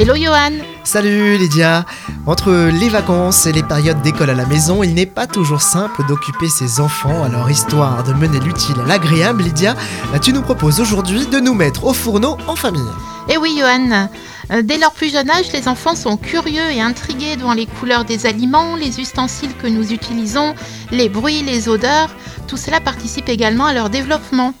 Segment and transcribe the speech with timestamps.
[0.00, 1.84] Hello Johan Salut Lydia
[2.24, 6.06] Entre les vacances et les périodes d'école à la maison, il n'est pas toujours simple
[6.08, 7.22] d'occuper ses enfants.
[7.22, 9.76] Alors histoire de mener l'utile à l'agréable, Lydia,
[10.22, 12.80] tu nous proposes aujourd'hui de nous mettre au fourneau en famille.
[13.28, 14.08] Eh oui Johan
[14.50, 18.06] euh, Dès leur plus jeune âge, les enfants sont curieux et intrigués devant les couleurs
[18.06, 20.54] des aliments, les ustensiles que nous utilisons,
[20.92, 22.08] les bruits, les odeurs.
[22.48, 24.54] Tout cela participe également à leur développement.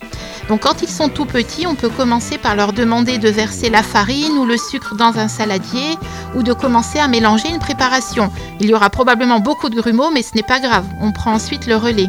[0.50, 3.84] Donc quand ils sont tout petits, on peut commencer par leur demander de verser la
[3.84, 5.96] farine ou le sucre dans un saladier
[6.34, 8.32] ou de commencer à mélanger une préparation.
[8.58, 10.84] Il y aura probablement beaucoup de grumeaux, mais ce n'est pas grave.
[11.00, 12.08] On prend ensuite le relais.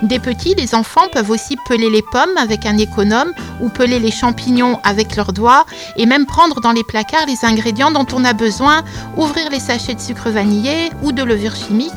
[0.00, 4.10] Des petits, les enfants peuvent aussi peler les pommes avec un économe ou peler les
[4.10, 5.66] champignons avec leurs doigts
[5.98, 8.82] et même prendre dans les placards les ingrédients dont on a besoin,
[9.18, 11.92] ouvrir les sachets de sucre vanillé ou de levure chimique.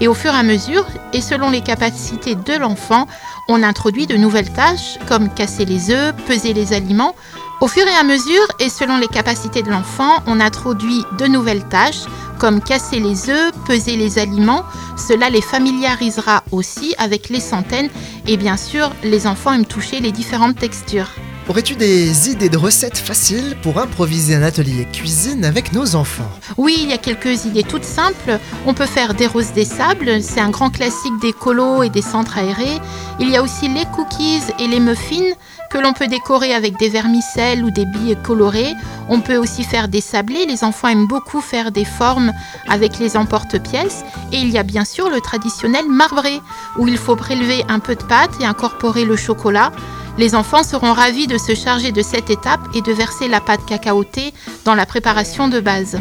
[0.00, 3.06] Et au fur et à mesure, et selon les capacités de l'enfant,
[3.48, 7.14] on introduit de nouvelles tâches comme casser les œufs, peser les aliments.
[7.60, 11.66] Au fur et à mesure, et selon les capacités de l'enfant, on introduit de nouvelles
[11.68, 12.04] tâches
[12.38, 14.62] comme casser les œufs, peser les aliments.
[14.96, 17.88] Cela les familiarisera aussi avec les centaines
[18.26, 21.08] et bien sûr, les enfants aiment toucher les différentes textures.
[21.48, 26.28] Aurais-tu des idées de recettes faciles pour improviser un atelier cuisine avec nos enfants?
[26.56, 28.40] Oui, il y a quelques idées toutes simples.
[28.66, 32.02] On peut faire des roses des sables, c'est un grand classique des colos et des
[32.02, 32.80] centres aérés.
[33.20, 35.34] Il y a aussi les cookies et les muffins
[35.70, 38.74] que l'on peut décorer avec des vermicelles ou des billes colorées.
[39.08, 40.46] On peut aussi faire des sablés.
[40.46, 42.32] Les enfants aiment beaucoup faire des formes
[42.68, 44.02] avec les emporte-pièces.
[44.32, 46.40] Et il y a bien sûr le traditionnel marbré,
[46.76, 49.70] où il faut prélever un peu de pâte et incorporer le chocolat.
[50.18, 53.66] Les enfants seront ravis de se charger de cette étape et de verser la pâte
[53.66, 54.32] cacaotée
[54.64, 55.98] dans la préparation de base.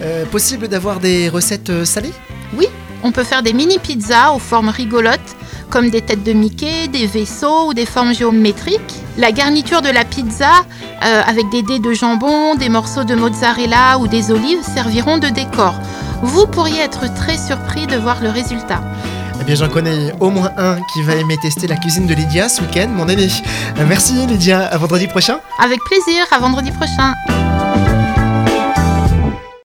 [0.00, 2.12] Euh, possible d'avoir des recettes euh, salées?
[2.56, 2.68] Oui,
[3.02, 5.36] on peut faire des mini pizzas aux formes rigolotes,
[5.70, 8.94] comme des têtes de Mickey, des vaisseaux ou des formes géométriques.
[9.16, 10.64] La garniture de la pizza,
[11.04, 15.28] euh, avec des dés de jambon, des morceaux de mozzarella ou des olives, serviront de
[15.28, 15.74] décor.
[16.22, 18.82] Vous pourriez être très surpris de voir le résultat.
[19.40, 22.48] Eh bien, j'en connais au moins un qui va aimer tester la cuisine de Lydia
[22.48, 23.28] ce week-end, mon aîné.
[23.78, 25.38] Euh, merci Lydia, à vendredi prochain.
[25.62, 27.14] Avec plaisir, à vendredi prochain.